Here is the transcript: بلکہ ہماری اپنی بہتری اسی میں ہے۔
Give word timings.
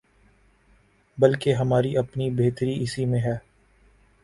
بلکہ 1.17 1.53
ہماری 1.53 1.95
اپنی 1.97 2.29
بہتری 2.29 2.83
اسی 2.83 3.05
میں 3.05 3.21
ہے۔ 3.21 3.37